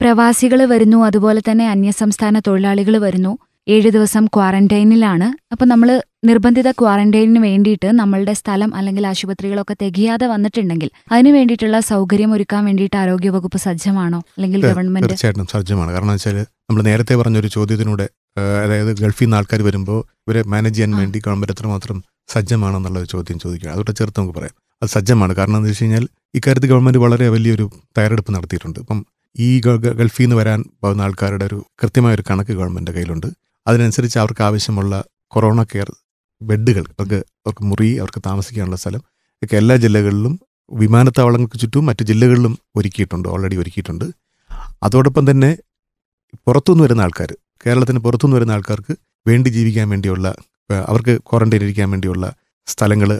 പ്രവാസികൾ 0.00 0.64
വരുന്നു. 0.64 1.04
അതുപോലെ 1.04 1.42
തന്നെ 1.50 1.70
അന്യസംസ്ഥാന 1.70 2.38
തൊഴിലാളികൾ 2.46 2.96
വരുന്നു. 2.98 3.32
ഏഴ് 3.68 3.90
ദിവസം 3.90 4.26
ക്വാറന്റൈനിലാണ് 4.26 5.28
അപ്പൊ 5.52 5.64
നമ്മൾ 5.66 5.88
നിർബന്ധിത 6.28 6.68
ക്വാറന്റൈനിന് 6.80 7.40
വേണ്ടിയിട്ട് 7.44 7.88
നമ്മളുടെ 8.00 8.34
സ്ഥലം 8.40 8.70
അല്ലെങ്കിൽ 8.78 9.04
ആശുപത്രികളൊക്കെ 9.10 9.74
തികയാതെ 9.80 10.26
വന്നിട്ടുണ്ടെങ്കിൽ 10.32 10.90
അതിന് 11.12 11.30
വേണ്ടിയിട്ടുള്ള 11.36 11.78
സൗകര്യം 11.88 12.30
ഒരുക്കാൻ 12.36 12.62
വേണ്ടിയിട്ട് 12.68 12.96
ആരോഗ്യവകുപ്പ് 12.96 13.58
സജ്ജമാണോ? 13.64 14.20
അല്ലെങ്കിൽ 14.36 14.60
ഗവൺമെന്റ്? 14.68 15.08
തീർച്ചയായിട്ടും 15.08 15.48
സജ്ജമാണ്. 15.54 15.90
കാരണം 15.94 16.12
വെച്ചാൽ 16.16 16.38
നമ്മൾ 16.68 16.82
നേരത്തെ 16.88 17.14
പറഞ്ഞൊരു 17.20 17.48
ചോദ്യത്തിലൂടെ 17.56 17.60
ചോദ്യത്തിനൂടെ 17.62 18.06
അതായത് 18.64 18.90
ഗൾഫിൽ 19.00 19.24
നിന്ന് 19.24 19.36
ആൾക്കാർ 19.38 19.60
വരുമ്പോൾ 19.66 19.98
ഇവരെ 20.26 20.42
മാനേജ് 20.52 20.76
ചെയ്യാൻ 20.76 20.92
വേണ്ടി 21.00 21.18
ഗവൺമെന്റ് 21.26 21.54
എത്രമാത്രം 21.54 21.96
സജ്ജമാണെന്നുള്ള 22.34 22.98
ഒരു 23.02 23.08
ചോദ്യം 23.14 23.38
ചോദിക്കുക. 23.44 23.68
അതോടെ 23.74 23.92
ചേർത്ത് 23.98 24.18
നമുക്ക് 24.20 24.36
പറയാം. 24.38 24.54
അത് 24.82 24.90
സജ്ജമാണ്. 24.94 25.32
കാരണം 25.38 25.56
എന്താ 25.58 25.70
വെച്ച് 25.72 25.84
കഴിഞ്ഞാൽ 25.84 26.04
ഇക്കാര്യത്തിൽ 26.38 26.70
ഗവൺമെന്റ് 26.72 27.00
വളരെ 27.04 27.26
വലിയൊരു 27.34 27.66
തയ്യാറെടുപ്പ് 27.96 28.32
നടത്തിയിട്ടുണ്ട്. 28.36 28.78
ഇപ്പം 28.84 29.00
ഈ 29.36 29.48
ഗൾഫിൽ 30.00 30.24
നിന്ന് 30.24 30.36
വരാൻ 30.40 30.60
പോകുന്ന 30.82 31.06
ആൾക്കാരുടെ 31.08 31.46
ഒരു 31.50 31.58
കൃത്യമായ 31.82 32.14
ഒരു 32.18 32.24
കണക്ക് 32.30 32.54
ഗവൺമെന്റിന്റെ 32.60 32.94
കയ്യിലുണ്ട്. 32.98 33.28
അതിനനുസരിച്ച് 33.66 34.18
അവർക്ക് 34.22 34.44
ആവശ്യമുള്ള 34.48 34.94
കൊറോണ 35.34 35.60
കെയർ 35.62 35.90
ബെഡുകൾ 36.48 36.84
അവർക്ക് 36.96 37.18
അവർക്ക് 37.44 37.64
മുറി 37.70 37.88
അവർക്ക് 38.02 38.20
താമസിക്കാനുള്ള 38.26 38.78
സ്ഥലം 38.82 39.02
ഒക്കെ 39.42 39.56
എല്ലാ 39.56 39.76
ജില്ലകളിലും 39.84 40.34
വിമാനത്താവളങ്ങൾക്ക് 40.70 41.58
ചുറ്റും 41.62 41.86
മറ്റു 41.86 42.04
ജില്ലകളിലും 42.10 42.52
ഒരുക്കിയിട്ടുണ്ട് 42.76 43.26
ഓൾറെഡി 43.28 43.56
ഒരുക്കിയിട്ടുണ്ട്. 43.62 44.06
അതോടൊപ്പം 44.82 45.24
തന്നെ 45.30 45.50
പുറത്തുനിന്ന് 46.46 46.84
വരുന്ന 46.84 47.02
ആൾക്കാർ 47.06 47.30
കേരളത്തിന് 47.66 47.98
പുറത്തുനിന്ന് 47.98 48.36
വരുന്ന 48.36 48.52
ആൾക്കാർക്ക് 48.52 48.94
വേണ്ടി 49.28 49.48
ജീവിക്കാൻ 49.50 49.86
വേണ്ടിയുള്ള 49.88 50.28
അവർക്ക് 50.90 51.14
ക്വാറന്റൈൻ 51.28 51.62
ഇരിക്കാൻ 51.66 51.88
വേണ്ടിയുള്ള 51.90 52.26
സ്ഥലങ്ങൾ 52.66 53.10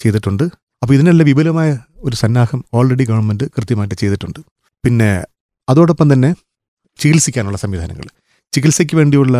ചെയ്തിട്ടുണ്ട്. 0.00 0.44
അപ്പോൾ 0.82 0.94
ഇതിനെല്ലാം 0.94 1.26
വിപുലമായ 1.30 1.70
ഒരു 2.06 2.16
സന്നാഹം 2.16 2.60
ഓൾറെഡി 2.74 3.04
ഗവൺമെന്റ് 3.10 3.46
കൃത്യമായിട്ട് 3.56 3.94
ചെയ്തിട്ടുണ്ട്. 3.94 4.40
പിന്നെ 4.84 5.10
അതോടൊപ്പം 5.68 6.12
തന്നെ 6.12 6.30
ചികിത്സിക്കാനുള്ള 6.98 7.58
സംവിധാനങ്ങൾ. 7.64 8.06
ചികിത്സയ്ക്ക് 8.52 8.96
വേണ്ടിയുള്ള 8.96 9.36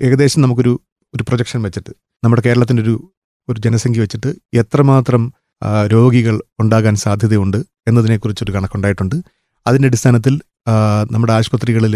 ഏകദേശം 0.00 0.40
നമുക്കൊരു 0.40 0.72
ഒരു 1.14 1.22
പ്രൊജക്ഷൻ 1.28 1.62
വെച്ചിട്ട് 1.62 1.92
നമ്മുടെ 2.24 2.42
കേരളത്തിന്റെ 2.46 2.82
ഒരു 2.82 2.94
ഒരു 3.48 3.60
ജനസംഖ്യ 3.60 4.00
വെച്ചിട്ട് 4.00 4.30
എത്രമാത്രം 4.54 5.22
രോഗികൾ 5.92 6.40
ഉണ്ടാകാൻ 6.60 6.96
സാധ്യതയുണ്ട് 6.96 7.58
എന്നതിനെക്കുറിച്ചൊരു 7.88 8.52
കണക്കുണ്ടായിട്ടുണ്ട്. 8.52 9.16
അതിന്റെ 9.66 9.88
അടിസ്ഥാനത്തിൽ 9.88 10.34
നമ്മുടെ 11.10 11.32
ആശുപത്രികളിൽ 11.32 11.94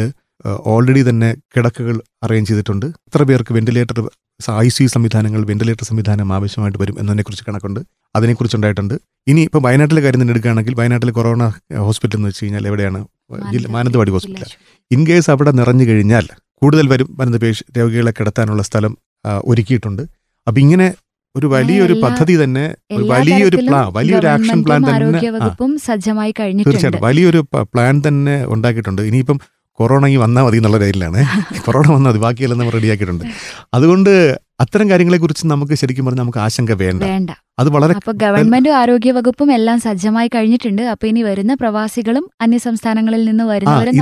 ഓൾറെഡി 0.72 1.02
തന്നെ 1.08 1.34
കിടക്കകൾ 1.54 1.96
അറേഞ്ച് 2.24 2.48
ചെയ്തിട്ടുണ്ട്. 2.50 2.86
എത്ര 2.86 3.22
പേർക്ക് 3.22 3.52
വെന്റിലേറ്റർ 3.54 3.98
ഐ 4.64 4.68
സി 4.68 4.86
സംവിധാനങ്ങൾ 4.86 5.42
വെന്റിലേറ്റർ 5.50 5.84
സംവിധാനം 5.84 6.32
ആവശ്യമായിട്ട് 6.36 6.78
വരും 6.82 6.96
എന്നതിനെക്കുറിച്ച് 7.00 7.44
കണക്കുണ്ട്. 7.48 7.80
അതിനെക്കുറിച്ചുണ്ടായിട്ടുണ്ട്. 8.16 8.94
ഇനി 9.26 9.40
ഇപ്പോൾ 9.40 9.62
വയനാട്ടിലെ 9.66 10.00
കാര്യം 10.00 10.20
തന്നെ 10.22 10.32
എടുക്കുകയാണെങ്കിൽ 10.32 10.74
വയനാട്ടിലെ 10.80 11.12
കൊറോണ 11.12 11.44
ഹോസ്പിറ്റൽ 11.88 12.16
എന്ന് 12.16 12.28
വെച്ച് 12.28 12.44
കഴിഞ്ഞാൽ 12.44 12.66
എവിടെയാണ്? 12.66 13.00
ജില്ല 13.52 13.68
മാനന്തവാടി 13.68 14.10
ഹോസ്പിറ്റൽ 14.10 14.50
ഇൻ 14.90 15.06
കേസ് 15.06 15.30
അവിടെ 15.30 15.50
നിറഞ്ഞു 15.50 15.84
കഴിഞ്ഞാൽ 15.84 16.26
കൂടുതൽ 16.54 16.86
വരും 16.88 17.08
വരുന്ന 17.20 17.38
രോഗികളെ 17.78 18.12
കിടത്താനുള്ള 18.18 18.62
സ്ഥലം 18.62 18.92
ഒരുക്കിയിട്ടുണ്ട്. 19.50 20.02
അപ്പം 20.46 20.60
ഇങ്ങനെ 20.60 20.86
ഒരു 21.34 21.46
വലിയൊരു 21.46 21.94
പദ്ധതി 22.04 22.34
തന്നെ 22.42 22.62
ഒരു 22.96 23.04
വലിയൊരു 23.12 23.58
പ്ലാൻ 23.66 23.86
വലിയൊരു 23.96 24.28
ആക്ഷൻ 24.34 24.58
പ്ലാൻ 24.64 24.80
തന്നെ 24.90 25.20
സജ്ജമായി 25.88 26.32
തീർച്ചയായിട്ടും. 26.68 27.02
വലിയൊരു 27.08 27.40
പ്ലാൻ 27.72 27.94
തന്നെ 28.08 28.36
ഉണ്ടാക്കിയിട്ടുണ്ട്. 28.54 29.02
ഇനിയിപ്പം 29.02 29.38
കൊറോണ 29.78 30.04
ഈ 30.06 30.16
വന്നാൽ 30.16 30.44
മതി 30.44 30.56
എന്നുള്ള 30.56 30.78
രീതിയിലാണ് 30.78 31.20
കൊറോണ 31.64 31.86
വന്നാൽ 31.96 32.10
മതി. 32.10 32.20
ബാക്കിയെല്ലാം 32.24 32.58
നമ്മൾ 32.60 32.74
റെഡിയാക്കിയിട്ടുണ്ട് 32.78 33.24
അതുകൊണ്ട് 33.76 34.12
അത്തരം 34.62 34.86
കാര്യങ്ങളെ 34.90 35.18
കുറിച്ച് 35.22 35.44
നമുക്ക് 35.52 35.74
ശരിക്കും 35.80 36.04
പറഞ്ഞാൽ 36.06 36.24
നമുക്ക് 36.24 36.40
ആശങ്ക 36.44 36.72
വേണ്ട. 36.82 37.02
വേണ്ട. 37.12 37.30
അത് 37.60 37.68
വളരെ 37.74 37.94
അപ്പൊ 37.98 38.12
ഗവൺമെന്റും 38.22 38.74
ആരോഗ്യ 38.80 39.10
വകുപ്പും 39.18 39.50
എല്ലാം 39.56 39.78
സജ്ജമായി 39.86 40.28
കഴിഞ്ഞിട്ടുണ്ട്. 40.36 40.82
അപ്പൊ 40.92 41.06
ഇനി 41.10 41.22
വരുന്ന 41.22 41.54
പ്രവാസികളും 41.62 42.24
അന്യ 42.44 42.60
സംസ്ഥാനങ്ങളിൽ 42.68 43.24
നിന്ന് 43.30 43.44
വരുന്നവരും 43.52 43.94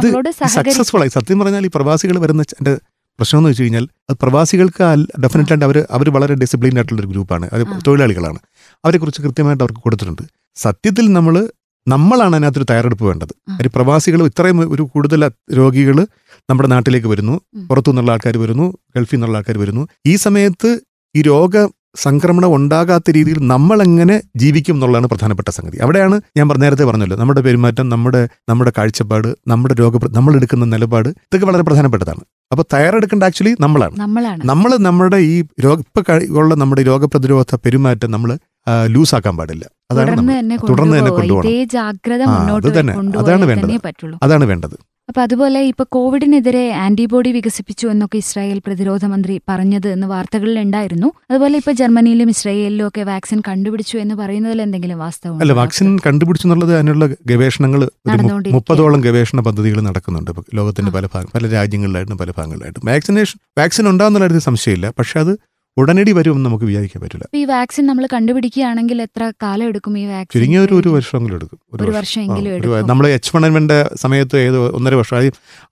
സക്സസ്ഫുൾ 0.59 1.02
ആയി. 1.04 1.12
സത്യം 1.19 1.38
പറഞ്ഞാൽ 1.43 1.66
ഈ 1.71 1.73
പ്രവാസികൾ 1.78 2.19
വരുന്ന 2.19 2.45
പ്രശ്നം 3.18 3.38
എന്ന് 3.38 3.50
വെച്ച് 3.50 3.62
കഴിഞ്ഞാൽ 3.62 3.88
അത് 4.11 4.16
പ്രവാസികൾക്ക് 4.23 5.04
ഡെഫിനറ്റ് 5.21 5.52
ആയിട്ട് 5.52 5.64
അവർ 5.64 5.87
അവർ 5.90 6.11
വളരെ 6.11 6.35
ഡിസിപ്ലിൻഡ് 6.35 6.78
ആയിട്ടുള്ള 6.78 7.00
ഒരു 7.00 7.09
ഗ്രൂപ്പാണ് 7.09 7.49
അത്. 7.52 7.62
തൊഴിലാളികളാണ്. 7.87 8.38
അവരെക്കുറിച്ച് 8.85 9.23
കൃത്യമായിട്ട് 9.23 9.64
അവർക്ക് 9.64 9.80
കൊടുത്തിട്ടുണ്ട്. 9.80 10.23
സത്യത്തിൽ 10.54 11.12
നമ്മൾ 11.12 11.49
നമ്മളാണ് 11.88 12.37
അതിനകത്തൊരു 12.37 12.66
തയ്യാറെടുപ്പ് 12.71 13.04
വേണ്ടത്. 13.04 13.61
ഒരു 13.61 13.71
പ്രവാസികൾ 13.75 14.26
ഇത്രയും 14.26 14.73
ഒരു 14.75 14.83
കൂടുതൽ 14.83 15.30
രോഗികൾ 15.56 16.06
നമ്മുടെ 16.50 16.68
നാട്ടിലേക്ക് 16.68 17.06
വരുന്നു. 17.06 17.40
പുറത്തു 17.68 17.90
നിന്നുള്ള 17.90 18.11
ആൾക്കാർ 18.11 18.38
വരുന്നു. 18.38 18.76
ഗൾഫിൽ 18.97 19.16
നിന്നുള്ള 19.16 19.38
ആൾക്കാർ 19.38 19.59
വരുന്നു. 19.59 19.88
ഈ 20.06 20.16
സമയത്ത് 20.16 20.80
ഈ 21.16 21.23
രോഗ 21.23 21.68
സംക്രമണം 21.97 22.54
ഉണ്ടാകാത്ത 22.54 23.11
രീതിയിൽ 23.11 23.37
നമ്മൾ 23.40 23.83
എങ്ങനെ 23.83 24.23
ജീവിക്കും 24.37 24.75
എന്നുള്ളതാണ് 24.75 25.06
പ്രധാനപ്പെട്ട 25.06 25.50
സംഗതി. 25.50 25.76
അവിടെയാണ് 25.76 26.21
ഞാൻ 26.37 26.49
പറഞ്ഞ- 26.49 26.64
നേരത്തെ 26.64 26.85
പറഞ്ഞല്ലോ. 26.85 27.16
നമ്മുടെ 27.16 27.40
പെരുമാറ്റം 27.40 27.88
നമ്മുടെ 27.88 28.28
നമ്മുടെ 28.49 28.73
കാഴ്ചപ്പാട് 28.78 29.35
നമ്മുടെ 29.49 29.75
രോഗ 29.75 30.04
നമ്മൾ 30.06 30.35
എടുക്കുന്ന 30.35 30.64
നിലപാട് 30.64 31.09
ഇതൊക്കെ 31.09 31.47
വളരെ 31.47 31.62
പ്രധാനപ്പെട്ടതാണ്. 31.62 32.21
അപ്പോൾ 32.54 32.66
തയ്യാറെടുക്കേണ്ട 32.73 33.23
ആക്ച്വലി 33.23 33.52
നമ്മളാണ്. 33.61 33.94
നമ്മളാണ്. 33.99 34.42
നമ്മൾ 34.44 34.76
നമ്മുടെ 34.78 35.16
ഈ 35.16 35.37
രോഗ 35.64 35.78
ഉള്ള 36.32 36.54
നമ്മുടെ 36.54 36.82
രോഗപ്രതിരോധ 36.82 37.54
പെരുമാറ്റം 37.54 38.11
നമ്മൾ 38.11 38.30
ലൂസാക്കാൻ 38.87 39.37
പാടില്ല. 39.37 39.71
അതാണ് 39.90 40.11
തുടർന്ന് 40.11 40.38
തന്നെ. 40.38 40.56
കൊണ്ടുപോകണം. 40.56 42.54
അത് 42.54 42.80
തന്നെ. 42.80 42.94
അതാണ് 43.18 43.44
വേണ്ടത്. 43.44 43.80
അതാണ് 44.23 44.44
വേണ്ടത്. 44.44 44.78
അപ്പൊ 45.09 45.23
അതുപോലെ 45.23 45.61
ഇപ്പൊ 45.61 45.85
കോവിഡിനെതിരെ 45.92 46.71
ആന്റിബോഡി 46.71 47.33
വികസിപ്പിച്ചു 47.33 47.87
എന്നൊക്കെ 47.87 48.16
ഇസ്രായേൽ 48.16 48.59
പ്രതിരോധ 48.66 49.04
മന്ത്രി 49.04 49.40
പറഞ്ഞത് 49.49 49.88
എന്ന് 49.88 50.06
വാർത്തകളിൽ 50.06 50.61
ഉണ്ടായിരുന്നു. 50.61 51.12
അതുപോലെ 51.30 51.56
ഇപ്പൊ 51.56 51.73
ജർമ്മനിയിലും 51.73 52.28
ഇസ്രായേലിലും 52.28 52.88
ഒക്കെ 52.88 53.02
വാക്സിൻ 53.02 53.42
കണ്ടുപിടിച്ചു 53.49 53.99
എന്ന് 53.99 54.14
പറയുന്നതിൽ 54.14 54.62
എന്തെങ്കിലും 54.62 54.99
വാസ്തവം 54.99 55.40
അല്ല 55.40 55.52
വാക്സിൻ 55.52 55.99
കണ്ടുപിടിച്ചു 56.06 56.47
എന്നുള്ളത് 56.47 56.75
അതിനുള്ള 56.75 57.09
ഗവേഷണങ്ങൾ 57.26 57.90
മുപ്പതോളം 58.50 59.00
ഗവേഷണ 59.00 59.40
പദ്ധതികൾ 59.40 59.80
നടക്കുന്നുണ്ട്. 59.80 60.30
ലോകത്തിന്റെ 60.54 60.92
പല 60.92 61.06
ഭാഗം 61.14 61.26
പല 61.35 61.49
രാജ്യങ്ങളിലായിട്ടും 61.49 62.18
പല 62.18 62.30
ഭാഗങ്ങളിലായിട്ടും. 62.30 62.83
വാക്സിനേഷൻ 62.85 63.38
വാക്സിൻ 63.59 63.88
ഉണ്ടാകുന്നുള്ള 63.88 64.38
സംശയമില്ല. 64.38 64.90
പക്ഷെ 64.90 65.21
അത് 65.21 65.38
ഉടനടി 65.78 66.12
വരുമെന്ന് 66.12 66.45
നമുക്ക് 66.45 66.64
വിചാരിക്കാൻ 66.64 67.02
പറ്റില്ല. 67.02 67.25
ഈ 67.35 67.45
വാക്സിൻ 67.45 67.87
നമ്മൾ 67.87 68.09
കണ്ടുപിടിക്കുകയാണെങ്കിൽ 68.12 69.02
എത്ര 69.02 69.33
കാലം 69.43 69.66
എടുക്കും 69.66 69.99
ഈ 69.99 70.07
വാക്സിൻ? 70.07 70.40
ചുരുങ്ങിയ 70.40 70.59
ഒരു 70.59 70.75
ഒരു 70.75 70.88
വർഷമെങ്കിലും 70.88 71.37
എടുക്കും. 71.37 71.59
ഒരു 71.73 72.49
എടുക്കും. 72.49 72.88
നമ്മൾ 72.88 73.09
എച്ച് 73.09 73.37
വൺ 73.37 73.47
എൻവിന്റെ 73.47 73.90
സമയത്ത് 73.95 74.37
ഏത് 74.37 74.59
ഒന്നര 74.59 74.95
വർഷം. 74.95 75.16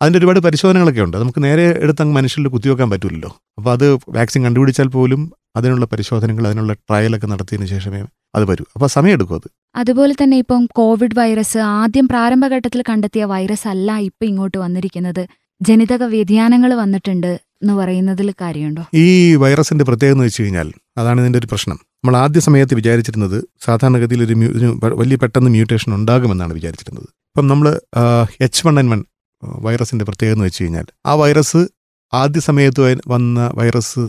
അതിന്റെ 0.03 0.19
ഒരുപാട് 0.19 0.41
പരിശോധനകളൊക്കെ 0.41 1.01
ഉണ്ട്. 1.01 1.17
നമുക്ക് 1.17 1.45
നേരെ 1.45 1.79
എടുത്ത് 1.81 2.03
അങ്ങ് 2.03 2.15
മനുഷ്യരിൽ 2.15 2.49
കുത്തിവെക്കാൻ 2.49 2.91
പറ്റില്ലല്ലോ. 2.91 3.37
അപ്പോൾ 3.59 3.73
അത് 3.73 3.95
വാക്സിൻ 3.95 4.45
കണ്ടുപിടിച്ചാൽ 4.45 4.87
പോലും 4.87 5.33
അതിനുള്ള 5.57 5.85
പരിശോധനകൾ 5.85 6.47
അതിനുള്ള 6.47 6.73
ട്രയലൊക്കെ 6.73 7.27
നടത്തിയതിന് 7.27 7.67
ശേഷമേ 7.67 8.05
അത് 8.35 8.45
വരൂ. 8.45 8.65
അപ്പോൾ 8.75 8.87
സമയമെടുക്കും 8.87 9.35
അത്. 9.35 9.51
അതുപോലെ 9.77 10.15
തന്നെ 10.23 10.37
ഇപ്പം 10.37 10.69
കോവിഡ് 10.73 11.19
വൈറസ് 11.19 11.59
ആദ്യം 11.59 12.09
പ്രാരംഭഘട്ടത്തിൽ 12.09 12.83
കണ്ടെത്തിയ 12.89 13.25
വൈറസ് 13.25 13.69
അല്ല 13.69 13.99
ഇപ്പൊ 13.99 14.27
ഇങ്ങോട്ട് 14.27 14.59
വന്നിരിക്കുന്നത്. 14.59 15.27
ജനിതക 15.69 16.03
വ്യതിയാനങ്ങൾ 16.13 16.71
വന്നിട്ടുണ്ട് 16.83 17.33
എന്ന് 17.63 17.75
പറയുന്നതിൽ 17.81 18.29
കാര്യമുണ്ടോ? 18.43 18.83
ഈ 19.03 19.07
വൈറസിന്റെ 19.43 19.85
പ്രത്യേകത 19.89 20.15
എന്ന് 20.17 20.25
വെച്ച് 20.27 20.43
കഴിഞ്ഞാൽ 20.43 20.69
അതാണ് 21.01 21.19
ഇതിന്റെ 21.23 21.39
ഒരു 21.43 21.49
പ്രശ്നം. 21.53 21.79
നമ്മൾ 22.03 22.15
ആദ്യ 22.23 22.41
സമയത്ത് 22.47 22.75
വിചാരിച്ചിരുന്നത് 22.79 23.37
സാധാരണഗതിയിൽ 23.67 24.23
ഒരു 24.27 24.35
വലിയ 25.01 25.17
പെട്ടെന്ന് 25.23 25.51
മ്യൂട്ടേഷൻ 25.57 25.91
ഉണ്ടാകുമെന്നാണ് 25.99 26.53
വിചാരിച്ചിരുന്നത്. 26.59 27.09
ഇപ്പം 27.33 27.47
നമ്മൾ 27.53 27.67
എച്ച് 28.47 28.63
വൺ 28.67 28.77
എൻ 28.83 28.89
വൺ 28.93 29.03
വൈറസിന്റെ 29.67 30.05
പ്രത്യേകത 30.09 30.37
എന്ന് 30.37 30.47
വെച്ച് 30.49 30.63
കഴിഞ്ഞാൽ 30.63 30.87
ആ 31.11 31.15
വൈറസ് 31.23 31.61
ആദ്യ 32.13 32.41
സമയത്ത് 32.49 32.81
വന്ന 33.15 33.47
വൈറസ് 33.61 34.03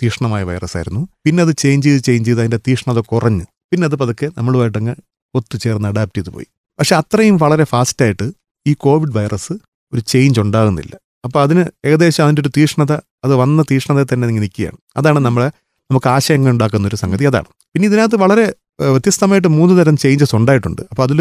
തീഷ്ണമായ 0.00 0.42
വൈറസ് 0.50 0.74
ആയിരുന്നു 0.78 1.02
പിന്നെ 1.24 1.40
അത് 1.46 1.52
ചേഞ്ച് 1.62 1.86
ചെയ്ത് 1.86 2.02
ചേഞ്ച് 2.08 2.26
ചെയ്ത് 2.28 2.40
അതിന്റെ 2.42 2.60
തീഷ്ണത 2.68 3.00
കുറഞ്ഞ് 3.12 3.44
പിന്നെ 3.72 3.84
അത് 3.90 3.96
പതുക്കെ 4.02 4.26
നമ്മളുമായിട്ടങ്ങ് 4.38 4.94
ഒത്തുചേർന്ന് 5.34 5.88
അഡാപ്റ്റ് 5.92 6.18
ചെയ്ത് 6.18 6.30
പോയി. 6.36 6.48
പക്ഷെ 6.78 6.94
അത്രയും 7.00 7.36
വളരെ 7.44 7.64
ഫാസ്റ്റായിട്ട് 7.72 8.26
ഈ 8.66 8.74
കോവിഡ് 8.84 9.14
വൈറസ് 9.18 9.54
ഒരു 9.94 10.02
ചേഞ്ച് 10.12 10.40
ഉണ്ടാകുന്നില്ല. 10.44 10.94
അപ്പോൾ 11.26 11.40
അതിന് 11.44 11.62
ഏകദേശം 11.88 12.22
അതിന്റെ 12.24 12.42
ഒരു 12.44 12.50
തീഷ്ണത 12.56 12.92
അത് 13.26 13.34
വന്ന 13.42 13.62
തീഷ്ണത 13.70 14.00
തന്നെ 14.12 14.28
ഇങ്ങനെ 14.28 14.44
നിൽക്കുകയാണ്. 14.46 14.78
അതാണ് 14.96 15.18
നമ്മളെ 15.18 15.48
നമുക്ക് 15.90 16.08
ആശയങ്ങൾ 16.16 16.50
ഉണ്ടാക്കുന്ന 16.54 16.88
ഒരു 16.90 16.98
സംഗതി. 17.04 17.24
അതാണ്. 17.30 17.48
പിന്നെ 17.74 17.86
ഇതിനകത്ത് 17.90 18.16
വളരെ 18.24 18.44
വ്യത്യസ്തമായിട്ട് 18.94 19.48
മൂന്ന് 19.58 19.74
തരം 19.80 19.96
ചേഞ്ചസ് 20.04 20.34
ഉണ്ടായിട്ടുണ്ട്. 20.40 20.82
അപ്പോൾ 20.90 21.02
അതിൽ 21.02 21.20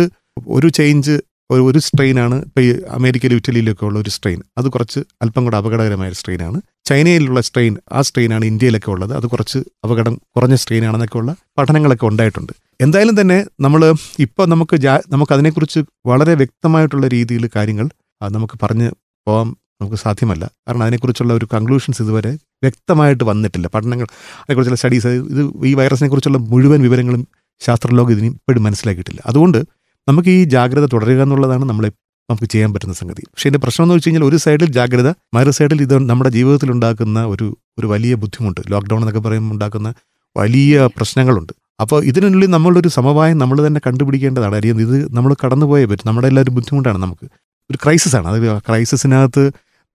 ഒരു 0.58 0.68
ചേഞ്ച് 0.80 1.16
ഒരു 1.52 1.62
ഒരു 1.70 1.80
സ്ട്രെയിനാണ് 1.86 2.36
ഇപ്പോൾ 2.48 2.62
ഈ 2.66 2.70
അമേരിക്കയിലും 2.98 3.38
ഇറ്റലിയിലൊക്കെ 3.40 3.84
ഉള്ള 3.88 3.98
ഒരു 4.04 4.12
സ്ട്രെയിൻ 4.16 4.40
അത് 4.60 4.68
കുറച്ച് 4.76 5.00
അല്പം 5.24 5.42
കൂടെ 5.46 5.58
അപകടകരമായ 5.60 6.10
സ്ട്രെയിനാണ് 6.20 6.60
ചൈനയിലുള്ള 6.90 7.42
സ്ട്രെയിൻ 7.48 7.74
ആ 7.98 8.00
സ്ട്രെയിനാണ് 8.08 8.46
ഇന്ത്യയിലൊക്കെ 8.52 8.90
ഉള്ളത്. 8.94 9.14
അത് 9.20 9.26
കുറച്ച് 9.34 9.60
അപകടം 9.86 10.16
കുറഞ്ഞ 10.36 10.56
സ്ട്രെയിനാണെന്നൊക്കെ 10.62 11.18
ഉള്ള 11.22 11.32
പഠനങ്ങളൊക്കെ 11.58 12.06
ഉണ്ടായിട്ടുണ്ട്. 12.12 12.54
എന്തായാലും 12.82 13.18
തന്നെ 13.22 13.38
നമ്മൾ 13.66 13.82
ഇപ്പോൾ 14.26 14.48
നമുക്ക് 14.54 14.76
ജാ 14.86 14.96
അതിനെക്കുറിച്ച് 15.36 15.82
വളരെ 16.12 16.34
വ്യക്തമായിട്ടുള്ള 16.42 17.08
രീതിയിൽ 17.08 17.46
കാര്യങ്ങൾ 17.58 17.88
ആ, 18.24 18.28
നമുക്ക് 18.28 18.60
പറഞ്ഞ് 18.64 18.92
പോകാൻ 19.28 19.56
നമുക്ക് 19.82 19.96
സാധ്യമല്ല. 19.96 20.50
കാരണം 20.68 20.84
അതിനെക്കുറിച്ചുള്ള 20.84 21.34
ഒരു 21.34 21.48
കൺക്ലൂഷൻസ് 21.54 22.02
ഇതുവരെ 22.02 22.32
വ്യക്തമായിട്ട് 22.34 23.24
വന്നിട്ടില്ല. 23.24 23.68
പഠനങ്ങൾ 23.68 24.04
അതിനെക്കുറിച്ചുള്ള 24.04 24.76
സ്റ്റഡീസ് 24.76 25.08
ഇത് 25.08 25.66
ഈ 25.66 25.74
വൈറസിനെ 25.74 26.10
കുറിച്ചുള്ള 26.10 26.38
മുഴുവൻ 26.38 26.82
വിവരങ്ങളും 26.82 27.28
ശാസ്ത്രലോകം 27.60 28.12
ഇതിന് 28.12 28.26
ഇപ്പോഴും 28.26 28.64
മനസ്സിലാക്കിയിട്ടില്ല. 28.64 29.22
അതുകൊണ്ട് 29.26 29.58
നമുക്ക് 30.08 30.30
ഈ 30.30 30.44
ജാഗ്രത 30.44 30.86
തുടരുക 30.86 31.22
എന്നുള്ളതാണ് 31.22 31.66
നമ്മളെ 31.66 31.92
നമുക്ക് 32.30 32.46
ചെയ്യാൻ 32.46 32.74
പറ്റുന്ന 32.74 32.94
സംഗതി. 32.94 33.22
പക്ഷേ 33.22 33.50
എന്റെ 33.50 33.60
പ്രശ്നം 33.60 33.86
എന്ന് 33.86 33.96
വെച്ച് 33.96 34.10
കഴിഞ്ഞാൽ 34.10 34.28
ഒരു 34.28 34.38
സൈഡിൽ 34.38 34.72
ജാഗ്രത 34.72 35.14
മറു 35.34 35.50
സൈഡിൽ 35.50 35.82
ഇത് 35.82 36.10
നമ്മുടെ 36.10 36.30
ജീവിതത്തിൽ 36.30 36.72
ഉണ്ടാക്കുന്ന 36.72 37.26
ഒരു 37.26 37.58
ഒരു 37.80 37.88
വലിയ 37.88 38.16
ബുദ്ധിമുട്ട് 38.16 38.62
ലോക്ക്ഡൗൺ 38.70 39.00
എന്നൊക്കെ 39.00 39.20
പറയുമ്പോൾ 39.20 39.54
ഉണ്ടാക്കുന്ന 39.54 39.94
വലിയ 40.38 40.90
പ്രശ്നങ്ങളുണ്ട്. 40.98 41.54
അപ്പോൾ 41.82 42.04
ഇതിനുള്ളിൽ 42.04 42.50
നമ്മളൊരു 42.50 42.88
സമവായം 42.88 43.38
നമ്മൾ 43.38 43.68
തന്നെ 43.68 43.82
കണ്ടുപിടിക്കേണ്ടതാണ്. 43.88 44.56
അറിയുന്നത് 44.56 44.98
ഇത് 44.98 45.16
നമ്മൾ 45.16 45.36
കടന്നുപോയേ 45.46 45.86
പറ്റും. 45.86 46.04
നമ്മുടെ 46.08 46.28
എല്ലാവരും 46.28 46.56
ബുദ്ധിമുട്ടാണ് 46.56 46.98
നമുക്ക്. 46.98 47.30
ഒരു 47.70 47.78
ക്രൈസിസ് 47.84 48.16
ആണ് 48.16 48.28
അത് 48.28 48.38
ക്രൈസിസിനകത്ത് 48.68 49.44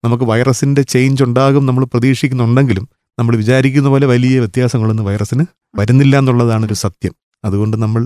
നമുക്ക് 0.05 0.25
വൈറസിന്റെ 0.25 0.83
ചേഞ്ച് 0.83 1.23
ഉണ്ടാകും 1.25 1.67
നമ്മൾ 1.67 1.85
പ്രതീക്ഷിക്കുന്നുണ്ടെങ്കിലും 1.85 2.85
നമ്മൾ 3.19 3.37
വിചാരിക്കുന്ന 3.37 3.89
പോലെ 3.89 4.07
വലിയ 4.07 4.39
വ്യത്യാസങ്ങളൊന്നും 4.39 5.05
വൈറസിന് 5.05 5.45
വരുന്നില്ല 5.79 6.17
എന്നുള്ളതാണ് 6.19 6.65
ഒരു 6.67 6.75
സത്യം. 6.75 7.15
അതുകൊണ്ട് 7.45 7.77
നമ്മൾ 7.83 8.03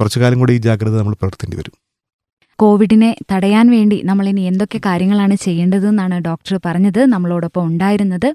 കുറച്ചു 0.00 0.20
കാലം 0.20 0.38
കൂടി 0.38 0.52
ഈ 0.52 0.58
ജാഗ്രത 0.58 0.94
നമ്മൾ 0.98 1.14
പുലർത്തേണ്ടി 1.20 1.56
വരും. 1.56 1.74
കോവിഡിനെ 2.58 3.16
തടയാൻ 3.32 3.66
വേണ്ടി 3.70 4.02
നമ്മൾ 4.04 4.28
ഇനി 4.28 4.40
എന്തൊക്കെ 4.40 4.78
കാര്യങ്ങളാണ് 4.86 5.34
ചെയ്യേണ്ടതെന്നാണ് 5.34 6.16
ഡോക്ടർ 6.18 6.60
പറഞ്ഞത്. 6.66 7.00
നമ്മളോടൊപ്പം 7.14 7.62
ഉണ്ടായിരുന്നത് 7.66 8.28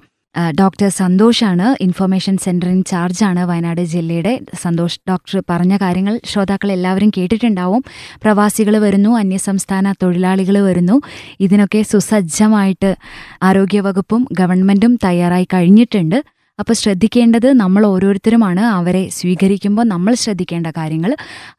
ഡോക്ടർ 0.59 0.89
സന്തോഷാണ് 0.89 1.83
ഇൻഫർമേഷൻ 1.83 2.37
സെന്റർ 2.37 2.67
ഇൻ 2.67 2.83
ആണ് 3.23 3.43
വയനാട് 3.43 3.81
ജില്ലയുടെ. 3.81 4.41
സന്തോഷ് 4.61 4.99
ഡോക്ടർ 5.09 5.43
പറഞ്ഞ 5.49 5.77
കാര്യങ്ങൾ 5.77 6.19
ശ്രോതാക്കൾ 6.25 6.71
എല്ലാവരും 6.71 7.09
കേട്ടിട്ടുണ്ടാവും. 7.17 7.83
പ്രവാസികൾ 8.23 8.77
വരുന്നു 8.77 9.17
അന്യസംസ്ഥാന 9.17 9.93
തൊഴിലാളികൾ 10.03 10.57
വരുന്നു. 10.59 11.01
ഇതിനൊക്കെ 11.39 11.81
സുസജ്ജമായിട്ട് 11.81 12.95
ആരോഗ്യവകുപ്പും 13.43 14.27
ഗവൺമെന്റും 14.31 14.95
തയ്യാറായി 15.03 15.47
കഴിഞ്ഞിട്ടുണ്ട്. 15.53 16.36
അപ്പോൾ 16.59 16.73
ശ്രദ്ധിക്കേണ്ടത് 16.73 17.47
നമ്മൾ 17.53 17.85
ഓരോരുത്തരുമാണ്. 17.85 18.61
അവരെ 18.77 19.09
സ്വീകരിക്കുമ്പോൾ 19.17 19.83
നമ്മൾ 19.83 20.13
ശ്രദ്ധിക്കേണ്ട 20.13 20.67
കാര്യങ്ങൾ. 20.77 21.11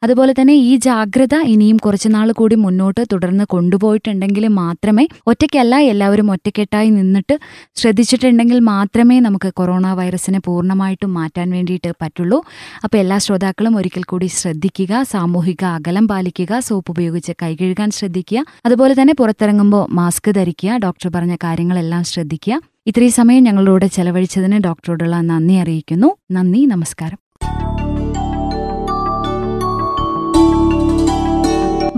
അതുപോലെ 0.03 0.33
തന്നെ 0.39 0.53
ഈ 0.53 0.77
ജാഗ്രത 0.77 1.35
ഇനിയും 1.53 1.77
കുറച്ചുനാൾ 1.77 2.31
കൂടി 2.31 2.55
മുന്നോട്ട് 2.55 3.01
തുടർന്ന് 3.13 3.45
കൊണ്ടുപോയിട്ടുണ്ടെങ്കിൽ 3.49 4.47
മാത്രമേ 4.61 5.05
ഒറ്റയ്ക്കല്ല 5.27 5.75
എല്ലാവരും 5.91 6.31
ഒറ്റക്കെട്ടായി 6.31 6.89
നിന്നിട്ട് 6.89 7.39
ശ്രദ്ധിച്ചിട്ടുണ്ടെങ്കിൽ 7.75 8.59
മാത്രമേ 8.73 9.19
നമുക്ക് 9.19 9.51
കൊറോണ 9.59 9.93
വൈറസിനെ 9.93 10.39
പൂർണമായിട്ടും 10.39 11.13
മാറ്റാൻ 11.13 11.49
വേണ്ടിയിട്ട് 11.51 11.91
പറ്റുള്ളൂ. 12.01 12.39
അപ്പോൾ 12.83 12.97
എല്ലാ 12.97 13.17
ശ്രോതാക്കളും 13.17 13.77
ഒരിക്കൽ 13.77 14.03
കൂടി 14.03 14.27
ശ്രദ്ധിക്കുക 14.27 15.03
സാമൂഹിക 15.03 15.63
അകലം 15.77 16.07
പാലിക്കുക 16.07 16.59
സോപ്പ് 16.59 16.91
ഉപയോഗിച്ച് 16.91 17.33
കൈ 17.41 17.55
കഴുകാൻ 17.55 17.91
ശ്രദ്ധിക്കുക. 17.91 18.43
അതുപോലെ 18.65 18.95
തന്നെ 19.01 19.13
പുറത്തിറങ്ങുമ്പോൾ 19.13 19.85
മാസ്ക് 19.91 20.29
ധരിക്കുക 20.35 20.77
ഡോക്ടർ 20.85 21.09
പറഞ്ഞ 21.15 21.35
കാര്യങ്ങളെല്ലാം 21.43 22.03
ശ്രദ്ധിക്കുക. 22.03 22.61
ഇത്രയും 22.89 23.11
സമയം 23.11 23.43
ഞങ്ങളോട് 23.43 23.85
ചെലവഴിച്ചതിന് 23.85 24.63
ഡോക്ടറോടുള്ള 24.63 25.21
നന്ദി 25.21 25.53
അറിയിക്കുന്നു. 25.53 26.15
നന്ദി 26.31 26.65
നമസ്കാരം. 26.65 27.17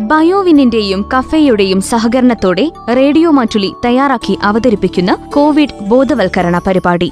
ബയോവിനിന്റെയും 0.08 1.10
കഫേയുടെയും 1.18 1.82
സഹകരണത്തോടെ 1.82 2.72
റേഡിയോ 2.94 3.32
മാറ്റുലി 3.32 3.74
തയ്യാറാക്കി 3.86 4.38
അവതരിപ്പിക്കുന്ന 4.44 5.18
കോവിഡ് 5.36 5.86
ബോധവൽക്കരണ 5.88 6.62
പരിപാടി. 6.68 7.12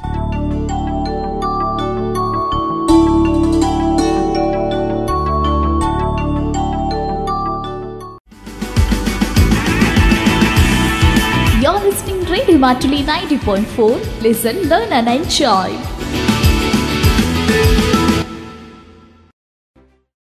Matuli 12.60 13.06
90.4. 13.06 14.22
Listen, 14.22 14.68
learn 14.68 14.92
and 14.92 15.08
enjoy. 15.08 15.99